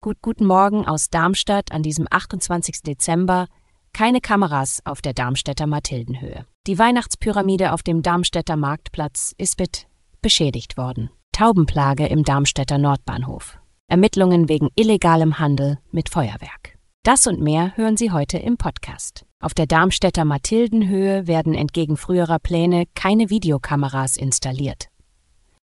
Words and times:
Gut, 0.00 0.16
guten 0.20 0.46
Morgen 0.46 0.84
aus 0.84 1.10
Darmstadt 1.10 1.70
an 1.70 1.84
diesem 1.84 2.08
28. 2.10 2.82
Dezember. 2.82 3.46
Keine 3.92 4.20
Kameras 4.20 4.80
auf 4.84 5.00
der 5.00 5.12
Darmstädter 5.12 5.68
Mathildenhöhe. 5.68 6.44
Die 6.66 6.76
Weihnachtspyramide 6.76 7.72
auf 7.72 7.84
dem 7.84 8.02
Darmstädter 8.02 8.56
Marktplatz 8.56 9.32
ist 9.38 9.60
mit 9.60 9.86
beschädigt 10.22 10.76
worden. 10.76 11.10
Taubenplage 11.30 12.06
im 12.06 12.24
Darmstädter 12.24 12.78
Nordbahnhof. 12.78 13.58
Ermittlungen 13.86 14.48
wegen 14.48 14.70
illegalem 14.74 15.38
Handel 15.38 15.78
mit 15.92 16.08
Feuerwerk. 16.08 16.76
Das 17.04 17.28
und 17.28 17.40
mehr 17.40 17.76
hören 17.76 17.96
Sie 17.96 18.10
heute 18.10 18.38
im 18.38 18.56
Podcast. 18.56 19.24
Auf 19.40 19.54
der 19.54 19.66
Darmstädter 19.66 20.24
Mathildenhöhe 20.24 21.28
werden 21.28 21.54
entgegen 21.54 21.96
früherer 21.96 22.40
Pläne 22.40 22.86
keine 22.94 23.30
Videokameras 23.30 24.16
installiert. 24.16 24.89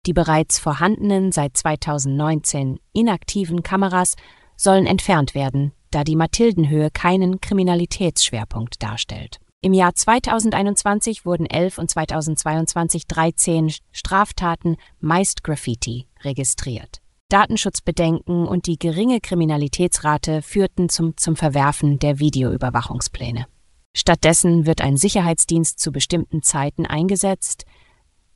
Die 0.08 0.14
bereits 0.14 0.58
vorhandenen, 0.58 1.34
seit 1.34 1.58
2019 1.58 2.80
inaktiven 2.94 3.62
Kameras 3.62 4.16
sollen 4.56 4.86
entfernt 4.86 5.36
werden, 5.36 5.74
da 5.92 6.06
die 6.06 6.16
Mathildenhöhe 6.16 6.90
keinen 6.92 7.42
Kriminalitätsschwerpunkt 7.42 8.82
darstellt. 8.82 9.42
Im 9.60 9.74
Jahr 9.74 9.94
2021 9.94 11.26
wurden 11.26 11.46
11 11.46 11.78
und 11.78 11.92
2022 11.92 13.08
13 13.08 13.74
Straftaten, 13.92 14.78
meist 15.02 15.44
Graffiti, 15.44 16.08
registriert. 16.24 17.02
Datenschutzbedenken 17.28 18.48
und 18.48 18.68
die 18.68 18.80
geringe 18.80 19.20
Kriminalitätsrate 19.20 20.42
führten 20.42 20.88
zum, 20.88 21.18
zum 21.18 21.36
Verwerfen 21.36 22.00
der 22.00 22.20
Videoüberwachungspläne. 22.20 23.46
Stattdessen 23.94 24.66
wird 24.66 24.80
ein 24.80 24.96
Sicherheitsdienst 24.96 25.82
zu 25.82 25.92
bestimmten 25.92 26.44
Zeiten 26.44 26.86
eingesetzt, 26.86 27.66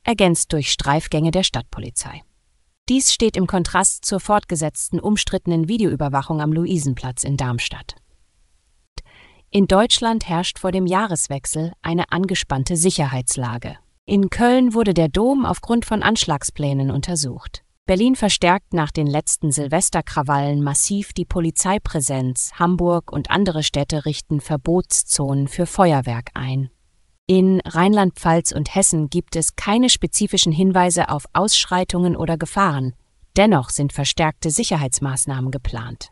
ergänzt 0.04 0.52
durch 0.52 0.70
Streifgänge 0.70 1.30
der 1.30 1.42
Stadtpolizei. 1.42 2.22
Dies 2.88 3.12
steht 3.12 3.36
im 3.36 3.46
Kontrast 3.46 4.04
zur 4.04 4.20
fortgesetzten 4.20 4.98
umstrittenen 4.98 5.68
Videoüberwachung 5.68 6.40
am 6.40 6.52
Luisenplatz 6.52 7.22
in 7.22 7.36
Darmstadt. 7.36 7.94
In 9.50 9.66
Deutschland 9.66 10.28
herrscht 10.28 10.58
vor 10.58 10.72
dem 10.72 10.86
Jahreswechsel 10.86 11.72
eine 11.82 12.10
angespannte 12.10 12.76
Sicherheitslage. 12.76 13.76
In 14.04 14.30
Köln 14.30 14.74
wurde 14.74 14.94
der 14.94 15.08
Dom 15.08 15.44
aufgrund 15.44 15.84
von 15.84 16.02
Anschlagsplänen 16.02 16.90
untersucht. 16.90 17.62
Berlin 17.84 18.16
verstärkt 18.16 18.74
nach 18.74 18.90
den 18.90 19.06
letzten 19.06 19.52
Silvesterkrawallen 19.52 20.62
massiv 20.62 21.12
die 21.12 21.24
Polizeipräsenz. 21.24 22.52
Hamburg 22.54 23.12
und 23.12 23.30
andere 23.30 23.62
Städte 23.62 24.06
richten 24.06 24.40
Verbotszonen 24.40 25.48
für 25.48 25.66
Feuerwerk 25.66 26.30
ein. 26.34 26.70
In 27.28 27.60
Rheinland-Pfalz 27.64 28.50
und 28.52 28.74
Hessen 28.74 29.08
gibt 29.08 29.36
es 29.36 29.54
keine 29.54 29.88
spezifischen 29.88 30.52
Hinweise 30.52 31.08
auf 31.08 31.26
Ausschreitungen 31.32 32.16
oder 32.16 32.36
Gefahren. 32.36 32.94
Dennoch 33.36 33.70
sind 33.70 33.92
verstärkte 33.92 34.50
Sicherheitsmaßnahmen 34.50 35.50
geplant. 35.52 36.08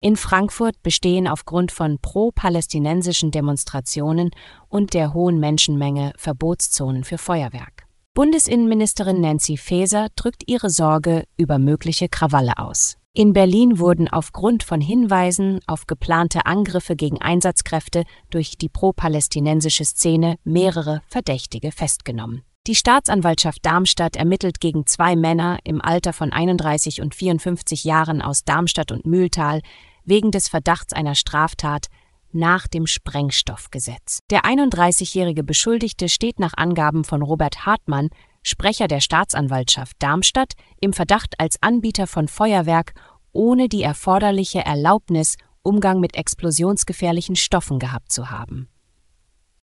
In 0.00 0.16
Frankfurt 0.16 0.82
bestehen 0.82 1.28
aufgrund 1.28 1.70
von 1.70 1.98
pro-palästinensischen 2.00 3.30
Demonstrationen 3.30 4.30
und 4.68 4.94
der 4.94 5.12
hohen 5.12 5.38
Menschenmenge 5.38 6.12
Verbotszonen 6.16 7.04
für 7.04 7.18
Feuerwerk. 7.18 7.84
Bundesinnenministerin 8.14 9.20
Nancy 9.20 9.56
Faeser 9.56 10.08
drückt 10.16 10.44
ihre 10.46 10.70
Sorge 10.70 11.24
über 11.36 11.58
mögliche 11.58 12.08
Krawalle 12.08 12.58
aus. 12.58 12.96
In 13.18 13.32
Berlin 13.32 13.80
wurden 13.80 14.06
aufgrund 14.06 14.62
von 14.62 14.80
Hinweisen 14.80 15.58
auf 15.66 15.88
geplante 15.88 16.46
Angriffe 16.46 16.94
gegen 16.94 17.20
Einsatzkräfte 17.20 18.04
durch 18.30 18.56
die 18.58 18.68
pro-palästinensische 18.68 19.84
Szene 19.84 20.36
mehrere 20.44 21.02
Verdächtige 21.08 21.72
festgenommen. 21.72 22.44
Die 22.68 22.76
Staatsanwaltschaft 22.76 23.66
Darmstadt 23.66 24.14
ermittelt 24.14 24.60
gegen 24.60 24.86
zwei 24.86 25.16
Männer 25.16 25.58
im 25.64 25.80
Alter 25.80 26.12
von 26.12 26.32
31 26.32 27.02
und 27.02 27.12
54 27.12 27.82
Jahren 27.82 28.22
aus 28.22 28.44
Darmstadt 28.44 28.92
und 28.92 29.04
Mühltal 29.04 29.62
wegen 30.04 30.30
des 30.30 30.46
Verdachts 30.46 30.92
einer 30.92 31.16
Straftat 31.16 31.86
nach 32.30 32.68
dem 32.68 32.86
Sprengstoffgesetz. 32.86 34.20
Der 34.30 34.42
31-jährige 34.42 35.42
Beschuldigte 35.42 36.08
steht 36.08 36.38
nach 36.38 36.52
Angaben 36.56 37.02
von 37.02 37.22
Robert 37.22 37.66
Hartmann 37.66 38.10
Sprecher 38.48 38.88
der 38.88 39.00
Staatsanwaltschaft 39.00 39.96
Darmstadt, 39.98 40.54
im 40.80 40.92
Verdacht 40.92 41.34
als 41.38 41.62
Anbieter 41.62 42.06
von 42.06 42.28
Feuerwerk 42.28 42.94
ohne 43.32 43.68
die 43.68 43.82
erforderliche 43.82 44.64
Erlaubnis 44.64 45.36
Umgang 45.62 46.00
mit 46.00 46.16
explosionsgefährlichen 46.16 47.36
Stoffen 47.36 47.78
gehabt 47.78 48.10
zu 48.10 48.30
haben. 48.30 48.68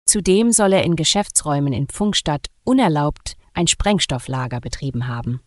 Zudem 0.06 0.52
soll 0.52 0.74
er 0.74 0.84
in 0.84 0.96
Geschäftsräumen 0.96 1.74
in 1.74 1.88
Pfungstadt 1.88 2.48
unerlaubt 2.64 3.36
ein 3.54 3.68
Sprengstofflager 3.68 4.60
betrieben 4.60 5.08
haben. 5.08 5.42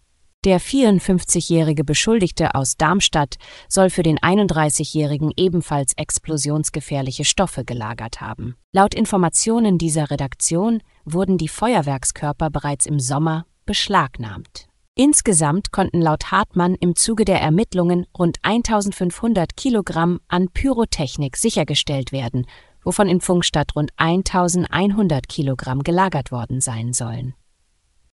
Der 0.45 0.61
54-jährige 0.61 1.85
Beschuldigte 1.85 2.55
aus 2.55 2.77
Darmstadt 2.77 3.37
soll 3.69 3.91
für 3.91 4.05
den 4.05 4.19
31-jährigen 4.19 5.33
ebenfalls 5.37 5.95
explosionsgefährliche 5.97 7.25
Stoffe 7.25 7.65
gelagert 7.65 8.21
haben. 8.21 8.55
Laut 8.73 8.95
Informationen 8.95 9.79
dieser 9.79 10.11
Redaktion 10.11 10.81
wurden 11.05 11.39
die 11.39 11.49
Feuerwerkskörper 11.49 12.51
bereits 12.51 12.87
im 12.87 13.01
Sommer 13.01 13.47
beschlagnahmt. 13.67 14.68
Insgesamt 15.01 15.71
konnten 15.71 16.01
laut 16.01 16.33
Hartmann 16.33 16.75
im 16.75 16.97
Zuge 16.97 17.25
der 17.25 17.41
Ermittlungen 17.41 18.07
rund 18.19 18.39
1500 18.43 19.57
Kilogramm 19.57 20.19
an 20.27 20.49
Pyrotechnik 20.49 21.37
sichergestellt 21.37 22.11
werden, 22.11 22.47
wovon 22.83 23.09
in 23.09 23.21
Funkstadt 23.21 23.77
rund 23.77 23.93
1100 23.97 25.29
Kilogramm 25.29 25.85
gelagert 25.85 26.33
worden 26.33 26.61
sein 26.61 26.93
sollen. 26.93 27.35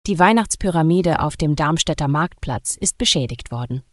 Die 0.08 0.20
Weihnachtspyramide 0.20 1.22
auf 1.22 1.38
dem 1.38 1.56
Darmstädter 1.56 2.10
Marktplatz 2.10 2.76
ist 2.76 2.98
beschädigt 2.98 3.50
worden. 3.50 3.84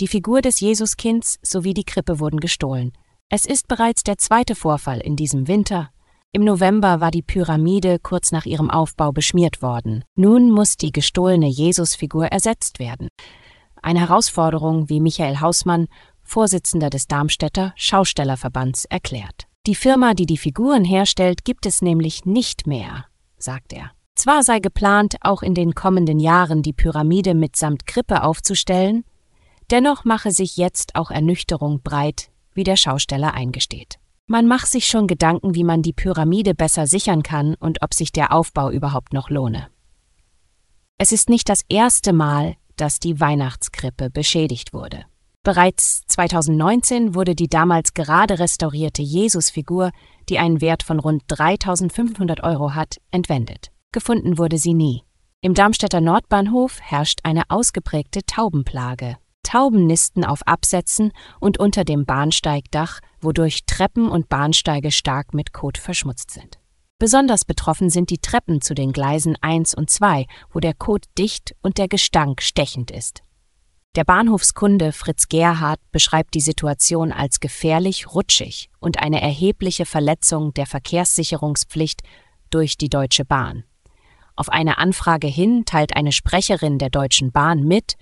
Die 0.00 0.08
Figur 0.08 0.42
des 0.42 0.58
Jesuskinds 0.58 1.38
sowie 1.42 1.74
die 1.74 1.84
Krippe 1.84 2.18
wurden 2.18 2.40
gestohlen. 2.40 2.90
Es 3.28 3.46
ist 3.46 3.68
bereits 3.68 4.02
der 4.02 4.18
zweite 4.18 4.56
Vorfall 4.56 4.98
in 4.98 5.14
diesem 5.14 5.46
Winter. 5.46 5.90
Im 6.36 6.44
November 6.44 7.00
war 7.00 7.10
die 7.10 7.22
Pyramide 7.22 7.98
kurz 7.98 8.30
nach 8.30 8.44
ihrem 8.44 8.68
Aufbau 8.68 9.10
beschmiert 9.10 9.62
worden. 9.62 10.04
Nun 10.16 10.50
muss 10.50 10.76
die 10.76 10.92
gestohlene 10.92 11.48
Jesusfigur 11.48 12.26
ersetzt 12.26 12.78
werden. 12.78 13.08
Eine 13.80 14.00
Herausforderung, 14.00 14.90
wie 14.90 15.00
Michael 15.00 15.40
Hausmann, 15.40 15.86
Vorsitzender 16.22 16.90
des 16.90 17.06
Darmstädter 17.06 17.72
Schaustellerverbands, 17.76 18.84
erklärt. 18.84 19.46
Die 19.66 19.74
Firma, 19.74 20.12
die 20.12 20.26
die 20.26 20.36
Figuren 20.36 20.84
herstellt, 20.84 21.46
gibt 21.46 21.64
es 21.64 21.80
nämlich 21.80 22.26
nicht 22.26 22.66
mehr, 22.66 23.06
sagt 23.38 23.72
er. 23.72 23.92
Zwar 24.14 24.42
sei 24.42 24.58
geplant, 24.58 25.16
auch 25.22 25.42
in 25.42 25.54
den 25.54 25.74
kommenden 25.74 26.18
Jahren 26.18 26.60
die 26.60 26.74
Pyramide 26.74 27.32
mitsamt 27.32 27.86
Krippe 27.86 28.22
aufzustellen, 28.22 29.04
dennoch 29.70 30.04
mache 30.04 30.32
sich 30.32 30.58
jetzt 30.58 30.96
auch 30.96 31.10
Ernüchterung 31.10 31.80
breit, 31.82 32.28
wie 32.52 32.64
der 32.64 32.76
Schausteller 32.76 33.32
eingesteht. 33.32 33.98
Man 34.28 34.48
macht 34.48 34.66
sich 34.66 34.88
schon 34.88 35.06
Gedanken, 35.06 35.54
wie 35.54 35.62
man 35.62 35.82
die 35.82 35.92
Pyramide 35.92 36.54
besser 36.54 36.88
sichern 36.88 37.22
kann 37.22 37.54
und 37.60 37.82
ob 37.82 37.94
sich 37.94 38.10
der 38.10 38.32
Aufbau 38.32 38.70
überhaupt 38.70 39.12
noch 39.12 39.30
lohne. 39.30 39.68
Es 40.98 41.12
ist 41.12 41.28
nicht 41.28 41.48
das 41.48 41.62
erste 41.68 42.12
Mal, 42.12 42.56
dass 42.76 42.98
die 42.98 43.20
Weihnachtskrippe 43.20 44.10
beschädigt 44.10 44.72
wurde. 44.72 45.04
Bereits 45.44 46.02
2019 46.08 47.14
wurde 47.14 47.36
die 47.36 47.48
damals 47.48 47.94
gerade 47.94 48.40
restaurierte 48.40 49.00
Jesusfigur, 49.00 49.92
die 50.28 50.40
einen 50.40 50.60
Wert 50.60 50.82
von 50.82 50.98
rund 50.98 51.22
3500 51.28 52.42
Euro 52.42 52.74
hat, 52.74 52.96
entwendet. 53.12 53.70
Gefunden 53.92 54.38
wurde 54.38 54.58
sie 54.58 54.74
nie. 54.74 55.04
Im 55.40 55.54
Darmstädter 55.54 56.00
Nordbahnhof 56.00 56.80
herrscht 56.80 57.20
eine 57.22 57.44
ausgeprägte 57.48 58.26
Taubenplage. 58.26 59.18
Tauben 59.46 59.86
nisten 59.86 60.24
auf 60.24 60.44
Absätzen 60.46 61.12
und 61.38 61.58
unter 61.58 61.84
dem 61.84 62.04
Bahnsteigdach, 62.04 62.98
wodurch 63.20 63.64
Treppen 63.64 64.08
und 64.08 64.28
Bahnsteige 64.28 64.90
stark 64.90 65.34
mit 65.34 65.52
Kot 65.52 65.78
verschmutzt 65.78 66.32
sind. 66.32 66.58
Besonders 66.98 67.44
betroffen 67.44 67.88
sind 67.88 68.10
die 68.10 68.18
Treppen 68.18 68.60
zu 68.60 68.74
den 68.74 68.92
Gleisen 68.92 69.36
1 69.40 69.74
und 69.74 69.88
2, 69.88 70.26
wo 70.52 70.58
der 70.58 70.74
Kot 70.74 71.04
dicht 71.16 71.54
und 71.62 71.78
der 71.78 71.86
Gestank 71.86 72.42
stechend 72.42 72.90
ist. 72.90 73.22
Der 73.94 74.02
Bahnhofskunde 74.02 74.90
Fritz 74.92 75.28
Gerhard 75.28 75.78
beschreibt 75.92 76.34
die 76.34 76.40
Situation 76.40 77.12
als 77.12 77.38
gefährlich 77.38 78.12
rutschig 78.14 78.68
und 78.80 78.98
eine 78.98 79.22
erhebliche 79.22 79.86
Verletzung 79.86 80.54
der 80.54 80.66
Verkehrssicherungspflicht 80.66 82.02
durch 82.50 82.76
die 82.76 82.88
Deutsche 82.88 83.24
Bahn. 83.24 83.62
Auf 84.34 84.48
eine 84.48 84.78
Anfrage 84.78 85.28
hin 85.28 85.64
teilt 85.66 85.96
eine 85.96 86.12
Sprecherin 86.12 86.78
der 86.78 86.90
Deutschen 86.90 87.30
Bahn 87.30 87.62
mit, 87.62 87.96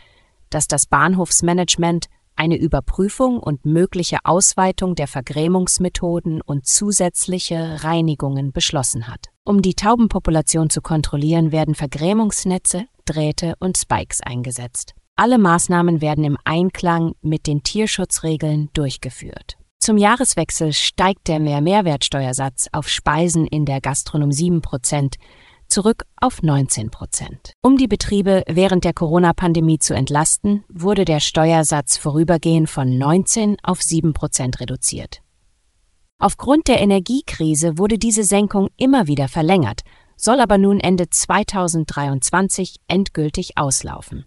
dass 0.54 0.68
das 0.68 0.86
Bahnhofsmanagement 0.86 2.06
eine 2.36 2.56
Überprüfung 2.56 3.38
und 3.38 3.64
mögliche 3.64 4.18
Ausweitung 4.24 4.94
der 4.94 5.06
Vergrämungsmethoden 5.06 6.40
und 6.40 6.66
zusätzliche 6.66 7.84
Reinigungen 7.84 8.52
beschlossen 8.52 9.08
hat. 9.08 9.28
Um 9.44 9.62
die 9.62 9.74
Taubenpopulation 9.74 10.70
zu 10.70 10.80
kontrollieren, 10.80 11.52
werden 11.52 11.74
Vergrämungsnetze, 11.74 12.86
Drähte 13.04 13.54
und 13.60 13.76
Spikes 13.76 14.20
eingesetzt. 14.20 14.94
Alle 15.16 15.38
Maßnahmen 15.38 16.00
werden 16.00 16.24
im 16.24 16.38
Einklang 16.44 17.14
mit 17.22 17.46
den 17.46 17.62
Tierschutzregeln 17.62 18.70
durchgeführt. 18.72 19.56
Zum 19.78 19.98
Jahreswechsel 19.98 20.72
steigt 20.72 21.28
der 21.28 21.40
Mehrmehrwertsteuersatz 21.40 22.68
auf 22.72 22.88
Speisen 22.88 23.46
in 23.46 23.64
der 23.66 23.80
Gastronomie 23.80 24.34
7 24.34 24.62
Prozent 24.62 25.16
zurück 25.74 26.04
auf 26.20 26.40
19 26.40 26.90
Prozent. 26.90 27.52
Um 27.60 27.76
die 27.76 27.88
Betriebe 27.88 28.44
während 28.46 28.84
der 28.84 28.92
Corona-Pandemie 28.92 29.80
zu 29.80 29.92
entlasten, 29.92 30.62
wurde 30.68 31.04
der 31.04 31.18
Steuersatz 31.18 31.96
vorübergehend 31.96 32.70
von 32.70 32.96
19 32.96 33.56
auf 33.60 33.82
7 33.82 34.12
Prozent 34.12 34.60
reduziert. 34.60 35.20
Aufgrund 36.20 36.68
der 36.68 36.80
Energiekrise 36.80 37.76
wurde 37.76 37.98
diese 37.98 38.22
Senkung 38.22 38.68
immer 38.76 39.08
wieder 39.08 39.26
verlängert, 39.26 39.80
soll 40.16 40.38
aber 40.38 40.58
nun 40.58 40.78
Ende 40.78 41.10
2023 41.10 42.76
endgültig 42.86 43.58
auslaufen. 43.58 44.26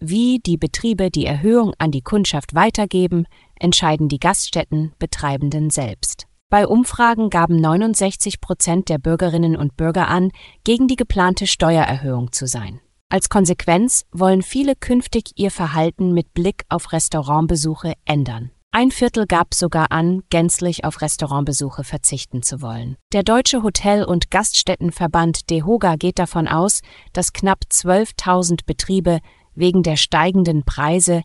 Wie 0.00 0.38
die 0.38 0.56
Betriebe 0.56 1.10
die 1.10 1.26
Erhöhung 1.26 1.74
an 1.76 1.90
die 1.90 2.02
Kundschaft 2.02 2.54
weitergeben, 2.54 3.26
entscheiden 3.60 4.08
die 4.08 4.20
Gaststättenbetreibenden 4.20 5.68
selbst. 5.68 6.27
Bei 6.50 6.66
Umfragen 6.66 7.28
gaben 7.28 7.60
69 7.60 8.40
Prozent 8.40 8.88
der 8.88 8.96
Bürgerinnen 8.96 9.54
und 9.54 9.76
Bürger 9.76 10.08
an, 10.08 10.30
gegen 10.64 10.88
die 10.88 10.96
geplante 10.96 11.46
Steuererhöhung 11.46 12.32
zu 12.32 12.46
sein. 12.46 12.80
Als 13.10 13.28
Konsequenz 13.28 14.06
wollen 14.12 14.40
viele 14.40 14.74
künftig 14.74 15.32
ihr 15.36 15.50
Verhalten 15.50 16.14
mit 16.14 16.32
Blick 16.32 16.64
auf 16.70 16.92
Restaurantbesuche 16.92 17.92
ändern. 18.06 18.50
Ein 18.70 18.90
Viertel 18.90 19.26
gab 19.26 19.52
sogar 19.52 19.92
an, 19.92 20.22
gänzlich 20.30 20.84
auf 20.84 21.02
Restaurantbesuche 21.02 21.84
verzichten 21.84 22.42
zu 22.42 22.62
wollen. 22.62 22.96
Der 23.12 23.24
Deutsche 23.24 23.62
Hotel- 23.62 24.04
und 24.04 24.30
Gaststättenverband 24.30 25.50
DEHOGA 25.50 25.96
geht 25.96 26.18
davon 26.18 26.48
aus, 26.48 26.80
dass 27.12 27.34
knapp 27.34 27.64
12.000 27.70 28.60
Betriebe 28.64 29.20
wegen 29.54 29.82
der 29.82 29.96
steigenden 29.96 30.64
Preise 30.64 31.24